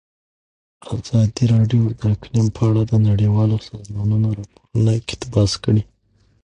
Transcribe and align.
ازادي 0.95 1.43
راډیو 1.53 1.81
د 1.99 2.01
اقلیم 2.13 2.47
په 2.55 2.61
اړه 2.69 2.81
د 2.91 2.93
نړیوالو 3.07 3.57
سازمانونو 3.69 4.27
راپورونه 4.39 4.91
اقتباس 5.01 5.51
کړي. 5.63 5.83